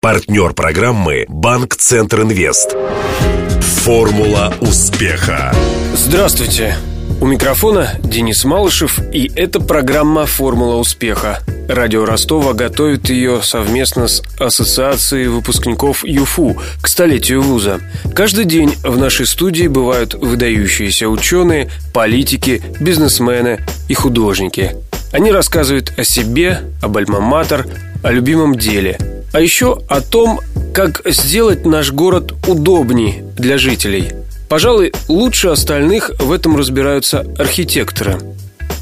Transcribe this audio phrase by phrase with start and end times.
[0.00, 2.76] Партнер программы «Банк Центр Инвест».
[3.82, 5.52] Формула успеха.
[5.92, 6.76] Здравствуйте.
[7.20, 11.40] У микрофона Денис Малышев, и это программа «Формула успеха».
[11.68, 17.80] Радио Ростова готовит ее совместно с Ассоциацией выпускников ЮФУ к столетию вуза.
[18.14, 24.76] Каждый день в нашей студии бывают выдающиеся ученые, политики, бизнесмены и художники.
[25.10, 27.66] Они рассказывают о себе, об альма-матер,
[28.04, 28.96] о любимом деле–
[29.32, 30.40] а еще о том,
[30.74, 34.12] как сделать наш город удобней для жителей.
[34.48, 38.18] Пожалуй, лучше остальных в этом разбираются архитекторы.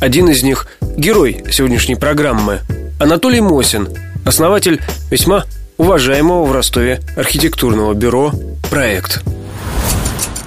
[0.01, 2.61] Один из них– герой сегодняшней программы–
[3.01, 3.89] Анатолий Мосин,
[4.25, 4.81] основатель
[5.11, 5.45] весьма
[5.77, 8.33] уважаемого в Ростове архитектурного бюро
[8.71, 9.23] «Проект».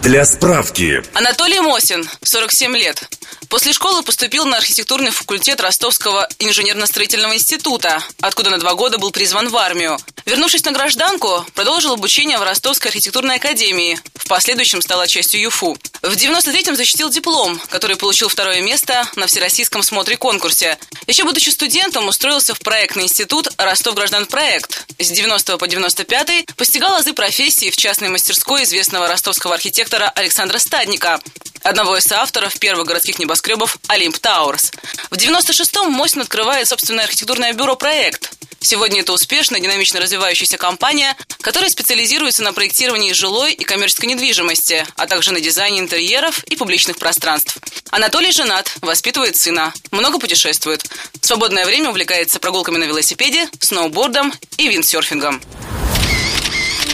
[0.02, 1.04] Для справки.
[1.14, 3.04] Анатолий Мосин, 47 лет.
[3.50, 9.50] После школы поступил на архитектурный факультет Ростовского инженерно-строительного института, откуда на два года был призван
[9.50, 9.98] в армию.
[10.26, 14.00] Вернувшись на гражданку, продолжил обучение в Ростовской архитектурной академии.
[14.14, 15.76] В последующем стала частью ЮФУ.
[16.04, 20.78] В 93-м защитил диплом, который получил второе место на Всероссийском смотре-конкурсе.
[21.08, 24.86] Еще будучи студентом, устроился в проектный институт «Ростов граждан проект».
[25.00, 31.20] С 90 по 95 постигал азы профессии в частной мастерской известного ростовского архитектора Александра Стадника
[31.64, 34.72] одного из авторов первых городских небоскребов «Olymp Towers».
[35.10, 38.32] В 96-м Мосин открывает собственное архитектурное бюро «Проект».
[38.62, 45.08] Сегодня это успешная, динамично развивающаяся компания, которая специализируется на проектировании жилой и коммерческой недвижимости, а
[45.08, 47.58] также на дизайне интерьеров и публичных пространств.
[47.90, 50.84] Анатолий женат, воспитывает сына, много путешествует.
[51.22, 55.42] В свободное время увлекается прогулками на велосипеде, сноубордом и виндсерфингом.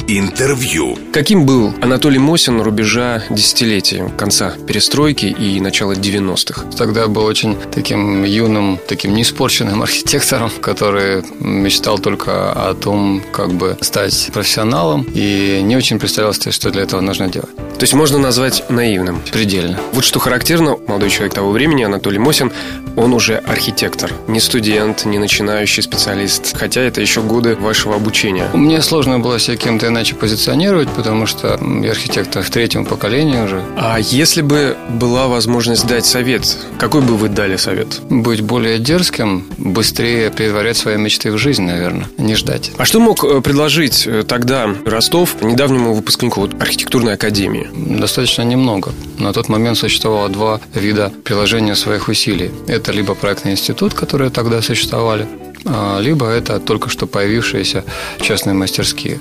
[0.08, 1.00] Интервью.
[1.11, 6.66] Каким был Анатолий Мосин рубежа десятилетий, конца перестройки и начала 90-х?
[6.78, 13.53] Тогда я был очень таким юным, таким неиспорченным архитектором, который мечтал только о том, как
[13.53, 17.56] бы стать профессионалом и не очень представлял себе, что для этого нужно делать.
[17.56, 19.22] То есть можно назвать наивным?
[19.34, 19.80] Предельно.
[19.92, 22.51] Вот что характерно, молодой человек того времени, Анатолий Мосин,
[22.96, 24.12] он уже архитектор.
[24.28, 26.56] Не студент, не начинающий специалист.
[26.56, 28.47] Хотя это еще годы вашего обучения.
[28.53, 33.63] Мне сложно было себя кем-то иначе позиционировать, потому что я архитектор в третьем поколении уже.
[33.78, 38.01] А если бы была возможность дать совет, какой бы вы дали совет?
[38.09, 42.72] Быть более дерзким, быстрее притворять свои мечты в жизнь, наверное, не ждать.
[42.78, 47.69] А что мог э, предложить э, тогда Ростов недавнему выпускнику архитектурной академии?
[47.73, 48.91] Достаточно немного.
[49.17, 52.51] На тот момент существовало два вида приложения своих усилий.
[52.67, 55.25] Это либо проектный институт, которые тогда существовали,
[55.66, 57.83] а, либо это только что появившиеся
[58.22, 59.19] частные мастерские.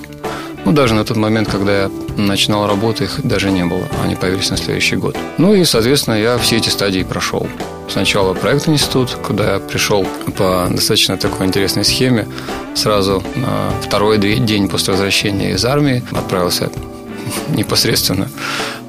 [0.65, 3.87] Ну, даже на тот момент, когда я начинал работу, их даже не было.
[4.03, 5.15] Они появились на следующий год.
[5.37, 7.47] Ну и, соответственно, я все эти стадии прошел.
[7.87, 12.27] Сначала проектный институт, куда я пришел по достаточно такой интересной схеме.
[12.73, 16.71] Сразу на второй день после возвращения из армии отправился
[17.49, 18.27] непосредственно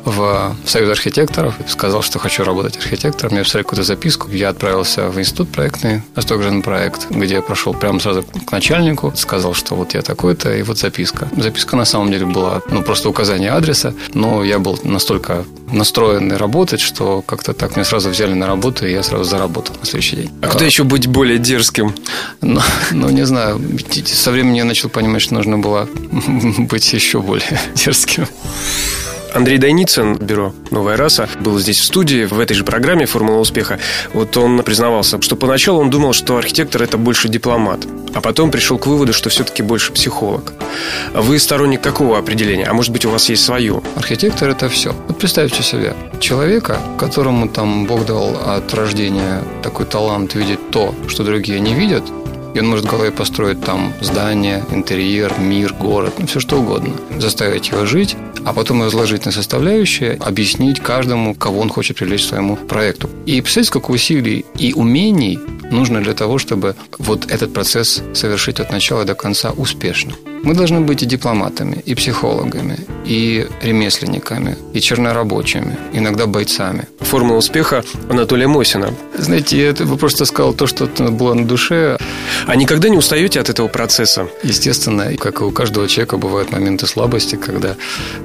[0.07, 3.35] в Союз архитекторов, сказал, что хочу работать архитектором.
[3.35, 4.31] Мне писали какую-то записку.
[4.31, 9.53] Я отправился в институт проектный, Восток проект, где я прошел прямо сразу к начальнику, сказал,
[9.53, 11.29] что вот я такой-то, и вот записка.
[11.37, 16.81] Записка на самом деле была, ну, просто указание адреса, но я был настолько настроенный работать,
[16.81, 20.31] что как-то так меня сразу взяли на работу, и я сразу заработал на следующий день.
[20.41, 21.95] А, а куда еще быть более дерзким?
[22.41, 22.61] Ну,
[22.93, 23.61] ну, не знаю.
[24.05, 25.89] Со временем я начал понимать, что нужно было
[26.59, 28.27] быть еще более дерзким.
[29.37, 33.79] Андрей Дайницын, бюро «Новая раса», был здесь в студии, в этой же программе «Формула успеха».
[34.15, 37.81] Вот он признавался, что поначалу он думал, что архитектор– это больше дипломат,
[38.15, 40.55] а потом пришел к выводу, что все-таки больше психолог.
[41.13, 42.65] Вы сторонник какого определения?
[42.65, 43.83] А может быть, у вас есть свое?
[43.95, 44.95] Архитектор– это все.
[45.07, 51.25] Вот представьте себе человека, которому там Бог дал от рождения такой талант видеть то, что
[51.25, 52.05] другие не видят,
[52.55, 56.95] и он может в голове построить там здание, интерьер, мир, город, ну, все что угодно.
[57.19, 58.17] Заставить его жить,
[58.47, 63.11] а потом разложить на составляющие, объяснить каждому, кого он хочет привлечь к своему проекту.
[63.27, 65.41] И представьте, сколько усилий и умений
[65.73, 70.13] нужно для того, чтобы вот этот процесс совершить от начала до конца успешно.
[70.47, 76.87] Мы должны быть и дипломатами, и психологами, и ремесленниками, и чернорабочими, иногда бойцами.
[77.01, 78.95] Формула успеха Анатолия Мосина.
[79.19, 81.99] Знаете, это вы просто сказал то, что было на душе.
[82.47, 84.29] А никогда не устаете от этого процесса?
[84.45, 87.75] Естественно, как и у каждого человека бывают моменты слабости, когда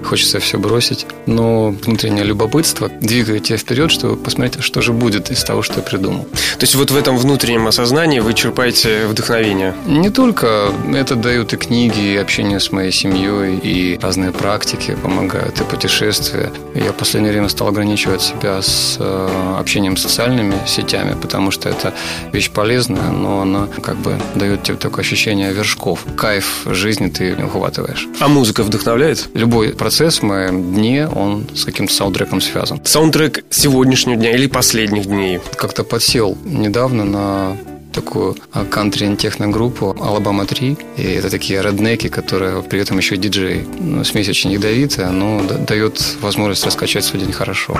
[0.03, 1.07] хочется все бросить.
[1.25, 5.81] Но внутреннее любопытство двигает тебя вперед, чтобы посмотреть, что же будет из того, что я
[5.81, 6.25] придумал.
[6.25, 9.73] То есть вот в этом внутреннем осознании вы черпаете вдохновение?
[9.87, 10.71] Не только.
[10.93, 16.51] Это дают и книги, и общение с моей семьей, и разные практики помогают, и путешествия.
[16.75, 21.69] Я в последнее время стал ограничивать себя с э, общением с социальными сетями, потому что
[21.69, 21.93] это
[22.33, 26.05] вещь полезная, но она как бы дает тебе такое ощущение вершков.
[26.17, 28.07] Кайф жизни ты ухватываешь.
[28.19, 29.29] А музыка вдохновляет?
[29.33, 32.81] Любой процесс в моем дне, он с каким-то саундтреком связан.
[32.83, 35.39] Саундтрек сегодняшнего дня или последних дней?
[35.55, 37.57] Как-то подсел недавно на
[37.91, 38.35] такую
[38.69, 40.77] кантри-техно-группу Alabama 3.
[40.97, 43.65] И это такие реднеки, которые при этом еще диджей.
[43.79, 47.79] Ну, смесь очень ядовитая, но дает возможность раскачать свой день хорошо.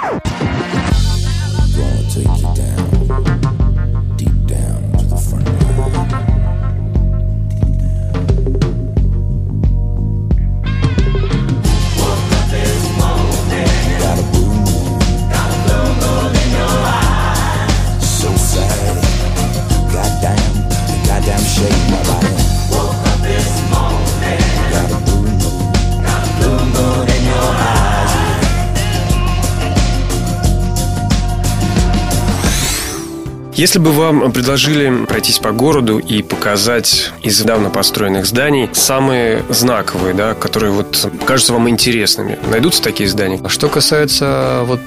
[33.62, 40.16] Если бы вам предложили пройтись по городу и показать из недавно построенных зданий самые знаковые,
[40.16, 43.40] да, которые вот кажутся вам интересными, найдутся такие здания?
[43.44, 44.80] А что касается вот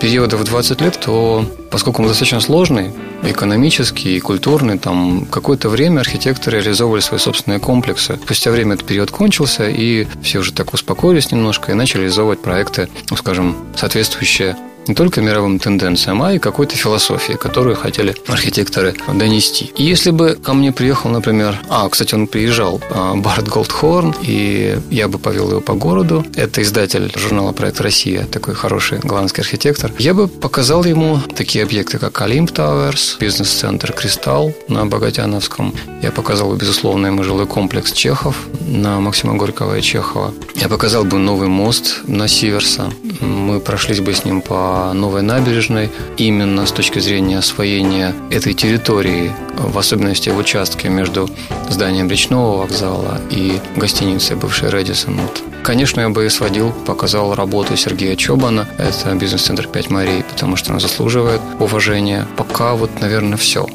[0.00, 2.92] периода в 20 лет, то поскольку он достаточно сложный,
[3.22, 8.18] экономический и культурный, там какое-то время архитекторы реализовывали свои собственные комплексы.
[8.24, 12.88] Спустя время этот период кончился, и все уже так успокоились немножко и начали реализовывать проекты,
[13.10, 14.56] ну, скажем, соответствующие
[14.86, 19.72] не только мировым тенденциям, а и какой-то философии, которую хотели архитекторы донести.
[19.76, 24.78] И если бы ко мне приехал, например, а, кстати, он приезжал, а, Барт Голдхорн, и
[24.90, 29.92] я бы повел его по городу, это издатель журнала «Проект Россия», такой хороший голландский архитектор,
[29.98, 35.74] я бы показал ему такие объекты, как Олимп Тауэрс, бизнес-центр «Кристалл» на Богатяновском.
[36.02, 38.36] Я показал бы, безусловно, ему жилой комплекс Чехов
[38.66, 40.32] на Максима Горького и Чехова.
[40.54, 42.90] Я показал бы новый мост на Сиверса.
[43.20, 49.32] Мы прошлись бы с ним по новой набережной именно с точки зрения освоения этой территории,
[49.56, 51.28] в особенности в участке между
[51.68, 55.16] зданием речного вокзала и гостиницей бывшей Редисон.
[55.16, 55.42] Вот.
[55.62, 58.66] Конечно, я бы и сводил, показал работу Сергея Чобана.
[58.78, 62.26] Это бизнес-центр «Пять морей», потому что она заслуживает уважения.
[62.36, 63.66] Пока вот, наверное, все.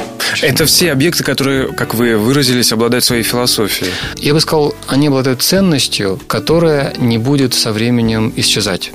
[0.41, 3.91] Это все объекты, которые, как вы выразились, обладают своей философией.
[4.17, 8.91] Я бы сказал, они обладают ценностью, которая не будет со временем исчезать.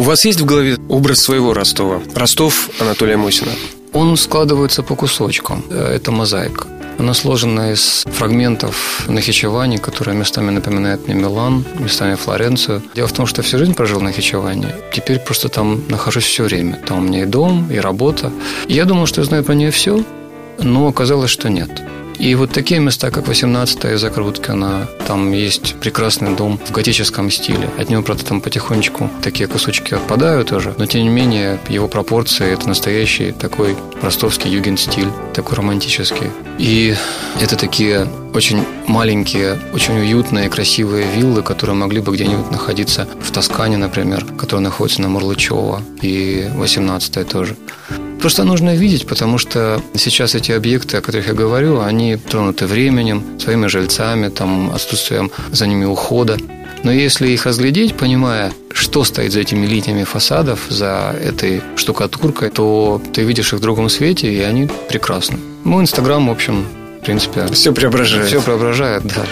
[0.00, 2.00] У вас есть в голове образ своего Ростова?
[2.14, 3.52] Ростов Анатолия Мосина.
[3.92, 5.62] Он складывается по кусочкам.
[5.68, 6.66] Э, это мозаика.
[6.98, 12.82] Она сложена из фрагментов Нахичевани, которые местами напоминают мне Милан, местами Флоренцию.
[12.94, 14.68] Дело в том, что всю жизнь прожил на Нахичевани.
[14.90, 16.80] Теперь просто там нахожусь все время.
[16.86, 18.32] Там у меня и дом, и работа.
[18.68, 20.02] Я думал, что я знаю про нее все,
[20.58, 21.82] но оказалось, что нет.
[22.20, 27.70] И вот такие места, как 18-я Закруткина, там есть прекрасный дом в готическом стиле.
[27.78, 32.46] От него, правда, там потихонечку такие кусочки отпадают уже, но тем не менее его пропорции–
[32.52, 36.30] это настоящий такой ростовский юген-стиль, такой романтический.
[36.58, 36.94] И
[37.40, 43.78] это такие очень маленькие, очень уютные, красивые виллы, которые могли бы где-нибудь находиться в Тоскане,
[43.78, 47.56] например, которая находится на Мурлычева, и 18-я тоже.
[48.20, 53.22] Просто нужно видеть, потому что сейчас эти объекты, о которых я говорю, они тронуты временем,
[53.40, 56.36] своими жильцами, там, отсутствием за ними ухода.
[56.82, 63.00] Но если их разглядеть, понимая, что стоит за этими линиями фасадов, за этой штукатуркой, то
[63.12, 65.38] ты видишь их в другом свете, и они прекрасны.
[65.64, 66.66] Мой Инстаграм, в общем,
[67.00, 67.46] в принципе...
[67.52, 68.26] Все преображает.
[68.26, 69.24] Все преображает, да.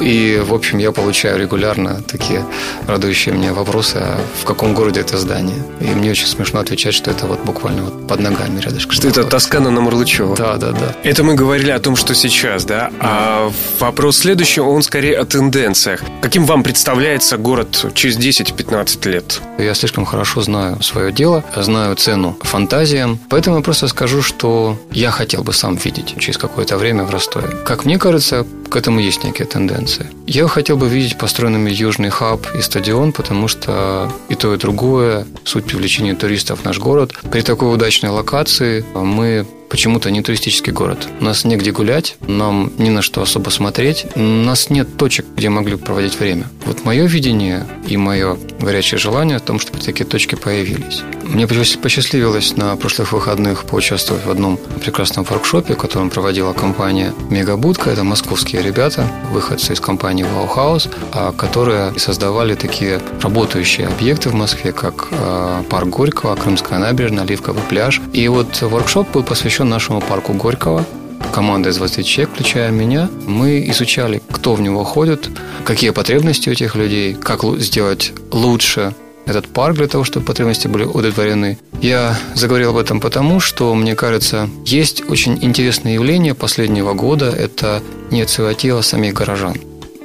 [0.00, 2.44] И, в общем, я получаю регулярно такие
[2.88, 5.62] радующие мне вопросы, а в каком городе это здание.
[5.80, 8.92] И мне очень смешно отвечать, что это вот буквально вот под ногами рядышком.
[8.92, 10.36] Что это Тоскана на Мурлычева.
[10.36, 10.94] Да, да, да.
[11.04, 12.90] Это мы говорили о том, что сейчас, да?
[12.98, 16.00] А вопрос следующий, он скорее о тенденциях.
[16.20, 19.40] Каким вам представляется город через 10-15 лет?
[19.58, 25.10] Я слишком хорошо знаю свое дело, знаю цену фантазиям, поэтому я просто скажу, что я
[25.12, 27.48] хотел бы сам видеть через какое-то время в Ростове.
[27.64, 30.06] Как мне кажется, к этому есть некие тенденции.
[30.26, 35.26] Я хотел бы видеть построенными южный хаб и стадион, потому что и то, и другое–
[35.44, 37.12] суть привлечения туристов в наш город.
[37.30, 41.08] При такой удачной локации мы почему-то не туристический город.
[41.18, 44.06] У нас негде гулять, нам ни на что особо смотреть.
[44.14, 46.46] У нас нет точек, где могли проводить время.
[46.64, 51.02] Вот мое видение и мое горячее желание о том, чтобы такие точки появились.
[51.24, 57.90] Мне посчастливилось на прошлых выходных поучаствовать в одном прекрасном воркшопе, который проводила компания Мегабудка.
[57.90, 60.88] Это московские ребята, выходцы из компании Ваухаус,
[61.36, 68.00] которые создавали такие работающие объекты в Москве, как а, парк Горького, Крымская набережная, Оливковый пляж.
[68.12, 70.84] И вот воркшоп был посвящен нашему парку Горького.
[71.32, 75.28] команда из 20 человек, включая меня, мы изучали, кто в него ходит,
[75.64, 78.94] какие потребности у этих людей, как сделать лучше
[79.26, 81.58] этот парк для того, чтобы потребности были удовлетворены.
[81.80, 87.82] Я заговорил об этом потому, что, мне кажется, есть очень интересное явление последнего года– это
[88.10, 89.56] инициатива самих горожан.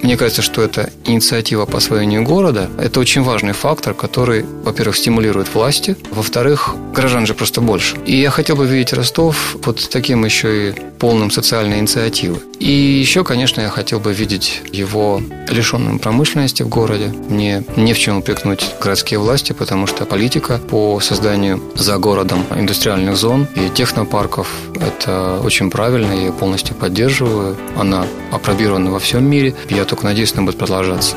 [0.01, 2.69] Мне кажется, что это инициатива по освоению города.
[2.79, 7.97] Это очень важный фактор, который, во-первых, стимулирует власти, во-вторых, горожан же просто больше.
[8.05, 12.39] И я хотел бы видеть Ростов вот таким еще и полным социальной инициативы.
[12.59, 17.13] И еще, конечно, я хотел бы видеть его лишенным промышленности в городе.
[17.29, 23.15] Мне не в чем упрекнуть городские власти, потому что политика по созданию за городом индустриальных
[23.15, 27.55] зон и технопарков– это очень правильно, я ее полностью поддерживаю.
[27.77, 29.55] Она опробирована во всем мире.
[29.69, 31.15] Я только надеюсь, она будет продолжаться.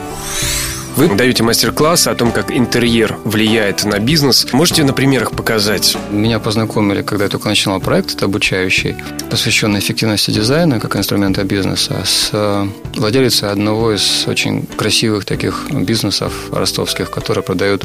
[0.97, 4.47] Вы даете мастер-класс о том, как интерьер влияет на бизнес.
[4.53, 5.97] Можете на примерах показать?
[6.11, 8.97] Меня познакомили, когда я только начинал проект, это обучающий,
[9.31, 16.33] посвященный эффективности дизайна как инструмента бизнеса, с э, владелицей одного из очень красивых таких бизнесов
[16.53, 17.85] ростовских, которые продают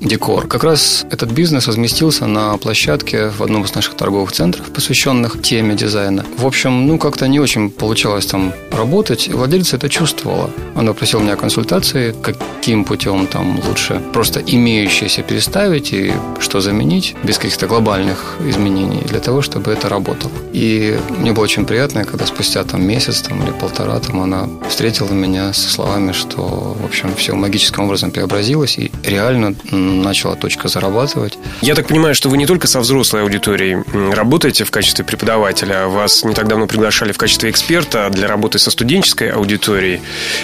[0.00, 0.46] декор.
[0.46, 5.74] Как раз этот бизнес разместился на площадке в одном из наших торговых центров, посвященных теме
[5.74, 6.24] дизайна.
[6.38, 9.28] В общем, ну, как-то не очень получалось там работать.
[9.28, 10.50] Владелица это чувствовала.
[10.74, 17.38] Она просила меня консультации, каким путем там лучше просто имеющееся переставить и что заменить без
[17.38, 20.32] каких-то глобальных изменений для того, чтобы это работало.
[20.52, 25.12] И мне было очень приятно, когда спустя там месяц там, или полтора там она встретила
[25.12, 29.54] меня со словами, что, в общем, все магическим образом преобразилось и реально
[29.90, 31.38] начала точка зарабатывать.
[31.60, 33.78] Я так понимаю, что вы не только со взрослой аудиторией
[34.14, 38.58] работаете в качестве преподавателя, а вас не так давно приглашали в качестве эксперта для работы
[38.58, 40.00] со студенческой аудиторией.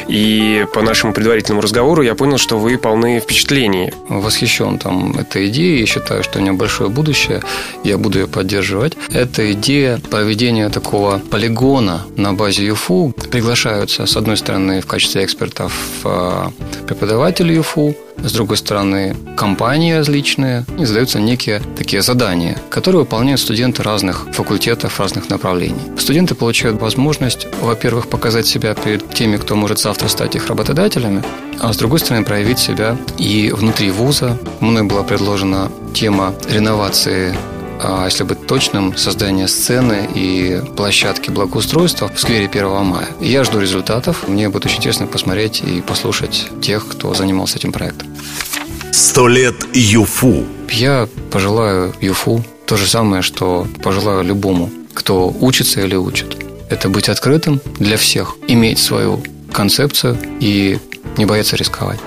[0.08, 3.92] И по нашему предварительному разговору я понял, что вы полны впечатлений.
[4.08, 7.42] Восхищен там этой идеей и считаю, что у нее большое будущее.
[7.84, 8.96] Я буду ее поддерживать.
[9.10, 13.14] Это идея проведения такого полигона на базе ЮФУ.
[13.30, 15.72] Приглашаются, с одной стороны, в качестве экспертов
[16.04, 16.52] а,
[16.86, 23.82] преподаватели ЮФУ, с другой стороны, компании различные, и задаются некие такие задания, которые выполняют студенты
[23.82, 25.80] разных факультетов, разных направлений.
[25.98, 31.22] Студенты получают возможность, во-первых, показать себя перед теми, кто может завтра стать их работодателями,
[31.60, 34.38] а с другой стороны, проявить себя и внутри вуза.
[34.60, 37.36] Мной была предложена тема реновации
[37.78, 43.06] а если быть точным, создание сцены и площадки благоустройства в сквере 1 мая.
[43.20, 44.26] я жду результатов.
[44.28, 48.08] Мне будет очень интересно посмотреть и послушать тех, кто занимался этим проектом.
[48.96, 50.44] Сто лет ЮФУ.
[50.70, 56.38] Я пожелаю ЮФУ то же самое, что пожелаю любому, кто учится или учит.
[56.70, 59.22] Это быть открытым для всех, иметь свою
[59.52, 60.78] концепцию и
[61.18, 61.98] не бояться рисковать.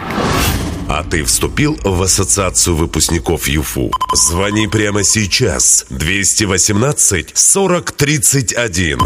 [0.88, 3.92] А ты вступил в ассоциацию выпускников ЮФУ?
[4.16, 5.86] Звони прямо сейчас.
[5.92, 9.00] 218 40 31.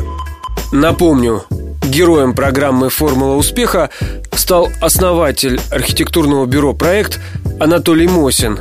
[0.72, 1.44] Напомню,
[1.84, 3.90] героем программы «Формула успеха»
[4.32, 7.20] стал основатель архитектурного бюро «Проект»
[7.60, 8.60] Анатолий Мосин.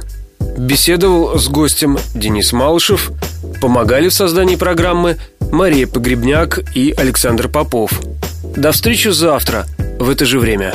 [0.56, 3.12] Беседовал с гостем Денис Малышев.
[3.60, 5.18] Помогали в создании программы
[5.50, 7.92] Мария Погребняк и Александр Попов.
[8.56, 9.66] До встречи завтра
[9.98, 10.74] в это же время.